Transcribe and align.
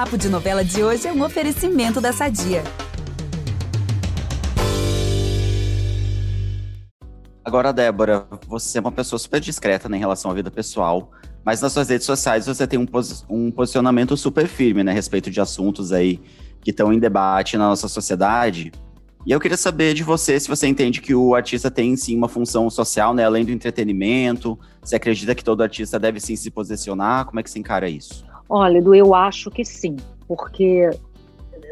Papo 0.00 0.16
de 0.16 0.30
Novela 0.30 0.64
de 0.64 0.82
hoje 0.82 1.06
é 1.06 1.12
um 1.12 1.22
oferecimento 1.22 2.00
da 2.00 2.10
Sadia. 2.10 2.64
Agora, 7.44 7.70
Débora, 7.70 8.26
você 8.48 8.78
é 8.78 8.80
uma 8.80 8.92
pessoa 8.92 9.18
super 9.18 9.38
discreta 9.40 9.90
né, 9.90 9.98
em 9.98 10.00
relação 10.00 10.30
à 10.30 10.34
vida 10.34 10.50
pessoal, 10.50 11.10
mas 11.44 11.60
nas 11.60 11.74
suas 11.74 11.90
redes 11.90 12.06
sociais 12.06 12.46
você 12.46 12.66
tem 12.66 12.78
um, 12.78 12.86
pos 12.86 13.26
um 13.28 13.50
posicionamento 13.50 14.16
super 14.16 14.48
firme 14.48 14.82
né, 14.82 14.90
a 14.90 14.94
respeito 14.94 15.30
de 15.30 15.38
assuntos 15.38 15.92
aí 15.92 16.18
que 16.62 16.70
estão 16.70 16.90
em 16.94 16.98
debate 16.98 17.58
na 17.58 17.68
nossa 17.68 17.86
sociedade. 17.86 18.72
E 19.26 19.32
eu 19.32 19.38
queria 19.38 19.58
saber 19.58 19.92
de 19.92 20.02
você 20.02 20.40
se 20.40 20.48
você 20.48 20.66
entende 20.66 21.02
que 21.02 21.14
o 21.14 21.34
artista 21.34 21.70
tem 21.70 21.94
sim 21.94 22.16
uma 22.16 22.26
função 22.26 22.70
social, 22.70 23.12
né, 23.12 23.26
além 23.26 23.44
do 23.44 23.52
entretenimento. 23.52 24.58
Você 24.82 24.96
acredita 24.96 25.34
que 25.34 25.44
todo 25.44 25.62
artista 25.62 25.98
deve 25.98 26.20
sim 26.20 26.36
se 26.36 26.50
posicionar? 26.50 27.26
Como 27.26 27.38
é 27.38 27.42
que 27.42 27.50
você 27.50 27.58
encara 27.58 27.86
isso? 27.86 28.29
Olha, 28.50 28.78
Edu, 28.78 28.94
eu 28.94 29.14
acho 29.14 29.48
que 29.48 29.64
sim, 29.64 29.96
porque 30.26 30.90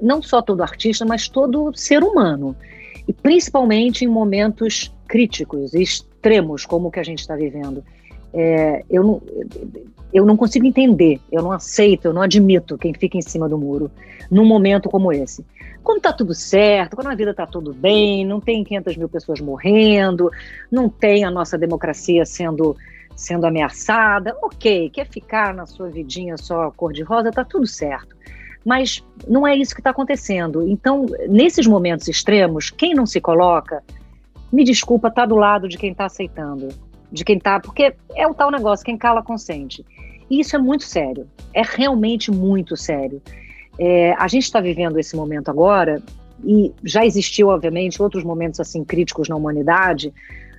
não 0.00 0.22
só 0.22 0.40
todo 0.40 0.62
artista, 0.62 1.04
mas 1.04 1.28
todo 1.28 1.76
ser 1.76 2.04
humano, 2.04 2.54
e 3.06 3.12
principalmente 3.12 4.04
em 4.04 4.08
momentos 4.08 4.94
críticos 5.08 5.74
extremos 5.74 6.64
como 6.64 6.86
o 6.86 6.90
que 6.90 7.00
a 7.00 7.02
gente 7.02 7.18
está 7.18 7.34
vivendo. 7.34 7.82
É, 8.32 8.84
eu, 8.88 9.02
não, 9.02 9.22
eu 10.12 10.24
não 10.24 10.36
consigo 10.36 10.66
entender, 10.66 11.18
eu 11.32 11.42
não 11.42 11.50
aceito, 11.50 12.04
eu 12.04 12.12
não 12.12 12.22
admito 12.22 12.78
quem 12.78 12.94
fica 12.94 13.16
em 13.16 13.22
cima 13.22 13.48
do 13.48 13.58
muro 13.58 13.90
num 14.30 14.44
momento 14.44 14.88
como 14.88 15.12
esse. 15.12 15.44
Quando 15.82 15.98
está 15.98 16.12
tudo 16.12 16.34
certo, 16.34 16.94
quando 16.94 17.08
a 17.08 17.14
vida 17.14 17.30
está 17.30 17.46
tudo 17.46 17.72
bem, 17.72 18.24
não 18.24 18.40
tem 18.40 18.62
500 18.62 18.96
mil 18.98 19.08
pessoas 19.08 19.40
morrendo, 19.40 20.30
não 20.70 20.88
tem 20.88 21.24
a 21.24 21.30
nossa 21.30 21.56
democracia 21.56 22.26
sendo, 22.26 22.76
sendo 23.18 23.46
ameaçada, 23.46 24.36
ok, 24.40 24.90
quer 24.90 25.08
ficar 25.08 25.52
na 25.52 25.66
sua 25.66 25.88
vidinha 25.88 26.36
só 26.36 26.70
cor-de-rosa, 26.70 27.30
está 27.30 27.44
tudo 27.44 27.66
certo. 27.66 28.16
Mas 28.64 29.04
não 29.26 29.44
é 29.44 29.56
isso 29.56 29.74
que 29.74 29.80
está 29.80 29.90
acontecendo. 29.90 30.66
Então, 30.68 31.04
nesses 31.28 31.66
momentos 31.66 32.06
extremos, 32.06 32.70
quem 32.70 32.94
não 32.94 33.04
se 33.04 33.20
coloca 33.20 33.82
me 34.52 34.62
desculpa, 34.62 35.10
tá 35.10 35.26
do 35.26 35.34
lado 35.34 35.68
de 35.68 35.76
quem 35.76 35.92
tá 35.92 36.04
aceitando, 36.04 36.68
de 37.10 37.24
quem 37.24 37.40
tá, 37.40 37.58
porque 37.58 37.92
é 38.14 38.26
o 38.26 38.32
tal 38.32 38.52
negócio, 38.52 38.86
quem 38.86 38.96
cala 38.96 39.20
consente. 39.20 39.84
E 40.30 40.38
isso 40.38 40.54
é 40.54 40.58
muito 40.58 40.84
sério, 40.84 41.26
é 41.52 41.62
realmente 41.62 42.30
muito 42.30 42.76
sério. 42.76 43.20
É, 43.80 44.12
a 44.12 44.28
gente 44.28 44.44
está 44.44 44.60
vivendo 44.60 44.96
esse 44.96 45.16
momento 45.16 45.50
agora 45.50 46.00
e 46.44 46.72
já 46.84 47.04
existiu, 47.04 47.48
obviamente, 47.48 48.00
outros 48.00 48.22
momentos 48.22 48.60
assim 48.60 48.84
críticos 48.84 49.28
na 49.28 49.34
humanidade. 49.34 50.14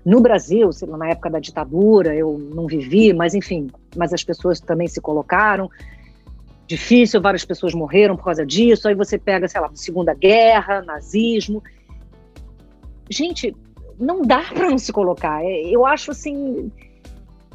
No 0.05 0.21
Brasil, 0.21 0.69
na 0.87 1.09
época 1.09 1.29
da 1.29 1.39
ditadura, 1.39 2.15
eu 2.15 2.37
não 2.37 2.67
vivi, 2.67 3.13
mas 3.13 3.33
enfim, 3.33 3.67
mas 3.95 4.13
as 4.13 4.23
pessoas 4.23 4.59
também 4.59 4.87
se 4.87 5.01
colocaram. 5.01 5.69
Difícil, 6.65 7.21
várias 7.21 7.43
pessoas 7.43 7.73
morreram 7.73 8.15
por 8.15 8.25
causa 8.25 8.45
disso. 8.45 8.87
Aí 8.87 8.95
você 8.95 9.17
pega, 9.17 9.47
sei 9.47 9.59
lá, 9.59 9.69
Segunda 9.73 10.13
Guerra, 10.13 10.81
nazismo. 10.81 11.63
Gente, 13.09 13.55
não 13.99 14.21
dá 14.21 14.43
para 14.53 14.69
não 14.69 14.77
se 14.77 14.93
colocar. 14.93 15.43
É, 15.43 15.61
eu 15.63 15.85
acho 15.85 16.11
assim, 16.11 16.71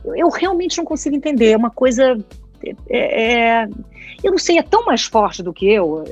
eu 0.04 0.28
realmente 0.28 0.78
não 0.78 0.84
consigo 0.84 1.16
entender. 1.16 1.52
É 1.52 1.56
uma 1.56 1.70
coisa, 1.70 2.18
é, 2.88 3.62
é, 3.62 3.68
eu 4.22 4.30
não 4.30 4.38
sei, 4.38 4.58
é 4.58 4.62
tão 4.62 4.84
mais 4.84 5.04
forte 5.04 5.42
do 5.42 5.52
que 5.52 5.66
eu. 5.66 6.04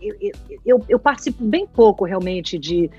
Eu, 0.00 0.18
eu, 0.64 0.84
eu, 0.88 0.98
participo 0.98 1.44
bem 1.44 1.66
pouco 1.66 2.04
realmente 2.04 2.56
de, 2.56 2.90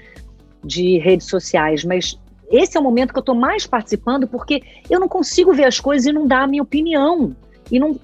de 0.63 0.97
redes 0.97 1.27
sociais, 1.27 1.83
mas 1.83 2.19
esse 2.49 2.75
é 2.75 2.79
o 2.79 2.83
momento 2.83 3.13
que 3.13 3.19
eu 3.19 3.21
estou 3.21 3.35
mais 3.35 3.67
participando 3.67 4.27
porque 4.27 4.63
eu 4.89 4.99
não 4.99 5.07
consigo 5.07 5.53
ver 5.53 5.65
as 5.65 5.79
coisas 5.79 6.07
e 6.07 6.11
não 6.11 6.27
dar 6.27 6.43
a 6.43 6.47
minha 6.47 6.63
opinião. 6.63 7.35
E 7.71 7.79
não. 7.79 7.99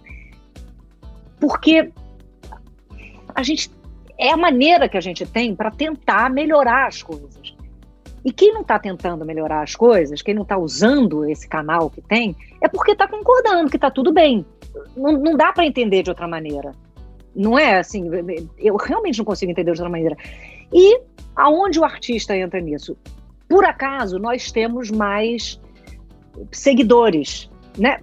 Porque 1.39 1.91
a 3.33 3.43
gente. 3.43 3.71
É 4.17 4.31
a 4.31 4.38
maneira 4.38 4.88
que 4.88 4.95
a 4.95 5.01
gente 5.01 5.25
tem 5.25 5.53
para 5.53 5.69
tentar 5.69 6.29
melhorar 6.29 6.88
as 6.88 7.03
coisas. 7.03 7.53
E 8.23 8.31
quem 8.31 8.53
não 8.53 8.61
está 8.61 8.79
tentando 8.79 9.25
melhorar 9.25 9.61
as 9.61 9.75
coisas, 9.75 10.22
quem 10.22 10.34
não 10.34 10.44
está 10.44 10.57
usando 10.57 11.29
esse 11.29 11.47
canal 11.47 11.89
que 11.89 12.01
tem, 12.01 12.35
é 12.61 12.67
porque 12.67 12.94
está 12.94 13.07
concordando 13.07 13.69
que 13.69 13.75
está 13.75 13.91
tudo 13.91 14.13
bem. 14.13 14.45
Não, 14.95 15.11
não 15.11 15.35
dá 15.35 15.51
para 15.51 15.66
entender 15.66 16.01
de 16.01 16.09
outra 16.09 16.28
maneira. 16.28 16.72
Não 17.35 17.59
é 17.59 17.78
assim, 17.78 18.09
eu 18.57 18.78
realmente 18.78 19.17
não 19.17 19.25
consigo 19.25 19.51
entender 19.51 19.73
de 19.73 19.81
outra 19.81 19.89
maneira. 19.89 20.16
E 20.73 21.01
aonde 21.35 21.78
o 21.78 21.84
artista 21.84 22.35
entra 22.35 22.61
nisso? 22.61 22.97
Por 23.47 23.66
acaso, 23.66 24.19
nós 24.19 24.51
temos 24.51 24.89
mais 24.91 25.59
seguidores, 26.51 27.50
né? 27.78 28.00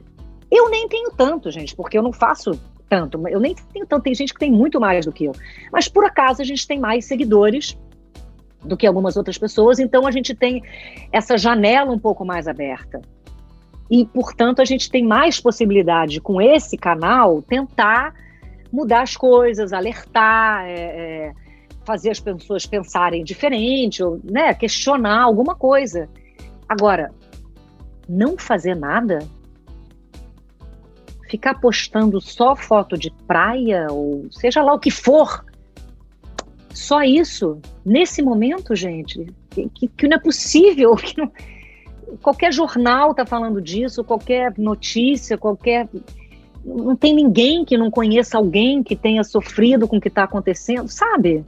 Eu 0.50 0.68
nem 0.68 0.88
tenho 0.88 1.10
tanto, 1.10 1.50
gente, 1.50 1.74
porque 1.74 1.96
eu 1.96 2.02
não 2.02 2.12
faço 2.12 2.58
tanto. 2.88 3.26
Eu 3.28 3.40
nem 3.40 3.54
tenho 3.72 3.86
tanto, 3.86 4.02
tem 4.02 4.14
gente 4.14 4.34
que 4.34 4.38
tem 4.38 4.52
muito 4.52 4.78
mais 4.78 5.06
do 5.06 5.12
que 5.12 5.24
eu. 5.24 5.32
Mas 5.72 5.88
por 5.88 6.04
acaso 6.04 6.42
a 6.42 6.44
gente 6.44 6.66
tem 6.66 6.78
mais 6.78 7.06
seguidores 7.06 7.78
do 8.62 8.76
que 8.76 8.86
algumas 8.86 9.16
outras 9.16 9.38
pessoas, 9.38 9.78
então 9.78 10.06
a 10.06 10.10
gente 10.10 10.34
tem 10.34 10.62
essa 11.10 11.36
janela 11.36 11.90
um 11.90 11.98
pouco 11.98 12.24
mais 12.24 12.46
aberta. 12.46 13.00
E, 13.90 14.06
portanto, 14.06 14.62
a 14.62 14.64
gente 14.64 14.90
tem 14.90 15.04
mais 15.04 15.40
possibilidade 15.40 16.20
com 16.20 16.40
esse 16.40 16.76
canal 16.76 17.42
tentar 17.42 18.14
mudar 18.72 19.02
as 19.02 19.16
coisas, 19.16 19.72
alertar, 19.72 20.64
é, 20.64 20.72
é, 20.72 21.32
fazer 21.84 22.10
as 22.10 22.20
pessoas 22.20 22.66
pensarem 22.66 23.24
diferente, 23.24 24.02
ou 24.02 24.20
né, 24.22 24.54
questionar 24.54 25.22
alguma 25.22 25.54
coisa. 25.54 26.08
Agora, 26.68 27.12
não 28.08 28.36
fazer 28.38 28.74
nada, 28.74 29.20
ficar 31.28 31.60
postando 31.60 32.20
só 32.20 32.54
foto 32.54 32.96
de 32.96 33.10
praia, 33.26 33.86
ou 33.90 34.26
seja 34.30 34.62
lá 34.62 34.74
o 34.74 34.78
que 34.78 34.90
for, 34.90 35.44
só 36.74 37.02
isso, 37.02 37.60
nesse 37.84 38.22
momento, 38.22 38.74
gente, 38.74 39.26
que, 39.50 39.88
que 39.88 40.08
não 40.08 40.16
é 40.16 40.20
possível, 40.20 40.94
que 40.96 41.18
não, 41.18 41.30
qualquer 42.20 42.52
jornal 42.52 43.10
está 43.10 43.26
falando 43.26 43.60
disso, 43.60 44.04
qualquer 44.04 44.54
notícia, 44.58 45.36
qualquer. 45.36 45.88
Não 46.64 46.94
tem 46.94 47.14
ninguém 47.14 47.64
que 47.64 47.76
não 47.76 47.90
conheça 47.90 48.38
alguém 48.38 48.82
que 48.82 48.94
tenha 48.94 49.24
sofrido 49.24 49.88
com 49.88 49.96
o 49.96 50.00
que 50.00 50.08
está 50.08 50.24
acontecendo, 50.24 50.88
sabe? 50.88 51.44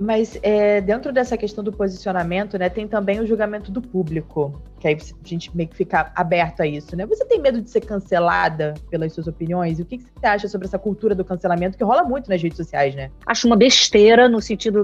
Mas 0.00 0.38
é, 0.42 0.80
dentro 0.80 1.12
dessa 1.12 1.36
questão 1.36 1.62
do 1.62 1.70
posicionamento, 1.70 2.58
né, 2.58 2.70
tem 2.70 2.88
também 2.88 3.20
o 3.20 3.26
julgamento 3.26 3.70
do 3.70 3.82
público, 3.82 4.62
que 4.80 4.88
aí 4.88 4.96
a 4.96 5.28
gente 5.28 5.54
meio 5.54 5.68
que 5.68 5.76
fica 5.76 6.10
aberto 6.16 6.62
a 6.62 6.66
isso, 6.66 6.96
né? 6.96 7.04
Você 7.04 7.22
tem 7.26 7.38
medo 7.38 7.60
de 7.60 7.68
ser 7.68 7.82
cancelada 7.82 8.72
pelas 8.90 9.12
suas 9.12 9.26
opiniões? 9.26 9.78
O 9.78 9.84
que, 9.84 9.98
que 9.98 10.04
você 10.04 10.26
acha 10.26 10.48
sobre 10.48 10.66
essa 10.66 10.78
cultura 10.78 11.14
do 11.14 11.22
cancelamento 11.22 11.76
que 11.76 11.84
rola 11.84 12.02
muito 12.02 12.30
nas 12.30 12.42
redes 12.42 12.56
sociais, 12.56 12.94
né? 12.94 13.10
Acho 13.26 13.46
uma 13.46 13.56
besteira, 13.56 14.26
no 14.26 14.40
sentido, 14.40 14.82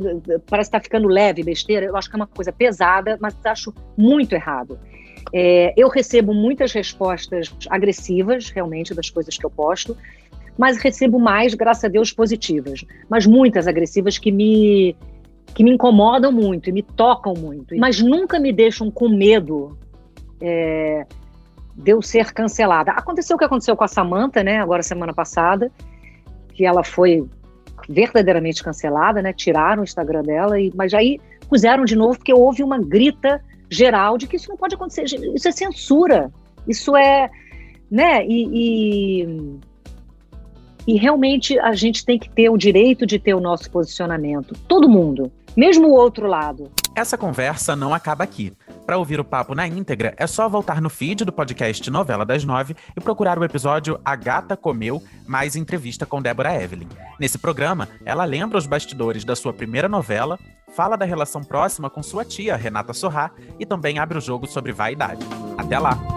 parece 0.50 0.68
estar 0.68 0.80
tá 0.80 0.84
ficando 0.84 1.08
leve 1.08 1.42
besteira, 1.42 1.86
eu 1.86 1.96
acho 1.96 2.10
que 2.10 2.16
é 2.16 2.18
uma 2.18 2.26
coisa 2.26 2.52
pesada, 2.52 3.16
mas 3.18 3.34
acho 3.46 3.72
muito 3.96 4.34
errado. 4.34 4.78
É, 5.32 5.72
eu 5.76 5.88
recebo 5.88 6.32
muitas 6.32 6.72
respostas 6.72 7.52
agressivas, 7.70 8.50
realmente, 8.50 8.94
das 8.94 9.10
coisas 9.10 9.36
que 9.36 9.44
eu 9.44 9.50
posto, 9.50 9.96
mas 10.56 10.78
recebo 10.78 11.18
mais, 11.18 11.54
graças 11.54 11.84
a 11.84 11.88
Deus, 11.88 12.12
positivas, 12.12 12.84
mas 13.08 13.26
muitas 13.26 13.66
agressivas 13.66 14.18
que 14.18 14.32
me 14.32 14.96
que 15.54 15.64
me 15.64 15.70
incomodam 15.70 16.30
muito 16.30 16.68
e 16.68 16.72
me 16.72 16.82
tocam 16.82 17.32
muito, 17.32 17.74
mas 17.78 17.98
nunca 17.98 18.38
me 18.38 18.52
deixam 18.52 18.90
com 18.90 19.08
medo 19.08 19.78
é, 20.38 21.06
de 21.74 21.92
eu 21.92 22.02
ser 22.02 22.32
cancelada. 22.32 22.92
Aconteceu 22.92 23.36
o 23.36 23.38
que 23.38 23.44
aconteceu 23.44 23.74
com 23.74 23.84
a 23.84 23.88
Samantha, 23.88 24.42
né? 24.42 24.58
Agora 24.58 24.82
semana 24.82 25.14
passada, 25.14 25.70
que 26.52 26.66
ela 26.66 26.84
foi 26.84 27.26
verdadeiramente 27.88 28.62
cancelada, 28.62 29.22
né? 29.22 29.32
Tiraram 29.32 29.80
o 29.80 29.84
Instagram 29.84 30.22
dela, 30.22 30.60
e, 30.60 30.70
mas 30.74 30.92
aí 30.92 31.20
puseram 31.48 31.84
de 31.84 31.96
novo 31.96 32.18
porque 32.18 32.34
houve 32.34 32.62
uma 32.62 32.78
grita 32.78 33.42
geral 33.70 34.18
de 34.18 34.26
que 34.26 34.36
isso 34.36 34.50
não 34.50 34.56
pode 34.56 34.74
acontecer. 34.74 35.04
Isso 35.04 35.48
é 35.48 35.52
censura. 35.52 36.30
Isso 36.68 36.96
é, 36.96 37.30
né? 37.90 38.26
e, 38.26 39.22
e 39.22 39.58
e 40.86 40.96
realmente 40.96 41.58
a 41.58 41.74
gente 41.74 42.04
tem 42.04 42.18
que 42.18 42.28
ter 42.28 42.48
o 42.48 42.56
direito 42.56 43.06
de 43.06 43.18
ter 43.18 43.34
o 43.34 43.40
nosso 43.40 43.70
posicionamento. 43.70 44.54
Todo 44.68 44.88
mundo, 44.88 45.30
mesmo 45.56 45.88
o 45.88 45.92
outro 45.92 46.26
lado. 46.26 46.70
Essa 46.94 47.18
conversa 47.18 47.76
não 47.76 47.92
acaba 47.92 48.24
aqui. 48.24 48.52
Para 48.86 48.96
ouvir 48.96 49.18
o 49.20 49.24
papo 49.24 49.54
na 49.54 49.66
íntegra, 49.66 50.14
é 50.16 50.26
só 50.26 50.48
voltar 50.48 50.80
no 50.80 50.88
feed 50.88 51.24
do 51.24 51.32
podcast 51.32 51.90
Novela 51.90 52.24
das 52.24 52.44
Nove 52.44 52.74
e 52.96 53.00
procurar 53.00 53.38
o 53.38 53.44
episódio 53.44 54.00
A 54.04 54.14
Gata 54.16 54.56
Comeu, 54.56 55.02
mais 55.26 55.56
entrevista 55.56 56.06
com 56.06 56.22
Débora 56.22 56.54
Evelyn. 56.62 56.88
Nesse 57.18 57.36
programa, 57.36 57.88
ela 58.04 58.24
lembra 58.24 58.56
os 58.56 58.66
bastidores 58.66 59.24
da 59.24 59.36
sua 59.36 59.52
primeira 59.52 59.88
novela, 59.88 60.38
fala 60.74 60.96
da 60.96 61.04
relação 61.04 61.42
próxima 61.42 61.90
com 61.90 62.02
sua 62.02 62.24
tia, 62.24 62.56
Renata 62.56 62.92
Sorrá, 62.92 63.30
e 63.58 63.66
também 63.66 63.98
abre 63.98 64.16
o 64.16 64.20
jogo 64.20 64.46
sobre 64.46 64.72
vaidade. 64.72 65.26
Até 65.58 65.78
lá! 65.78 66.15